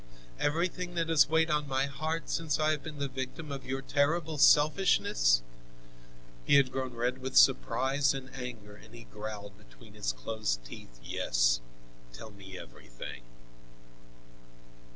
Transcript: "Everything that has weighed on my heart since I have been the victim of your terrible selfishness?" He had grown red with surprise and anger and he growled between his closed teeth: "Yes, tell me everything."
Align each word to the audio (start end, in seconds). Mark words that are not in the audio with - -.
"Everything 0.39 0.95
that 0.95 1.09
has 1.09 1.29
weighed 1.29 1.51
on 1.51 1.67
my 1.67 1.85
heart 1.85 2.27
since 2.27 2.59
I 2.59 2.71
have 2.71 2.81
been 2.81 2.97
the 2.97 3.07
victim 3.07 3.51
of 3.51 3.67
your 3.67 3.83
terrible 3.83 4.39
selfishness?" 4.39 5.43
He 6.43 6.55
had 6.55 6.71
grown 6.71 6.95
red 6.95 7.19
with 7.19 7.37
surprise 7.37 8.11
and 8.15 8.33
anger 8.33 8.75
and 8.75 8.95
he 8.95 9.03
growled 9.03 9.55
between 9.59 9.93
his 9.93 10.11
closed 10.11 10.65
teeth: 10.65 10.99
"Yes, 11.03 11.59
tell 12.13 12.31
me 12.31 12.57
everything." 12.57 13.21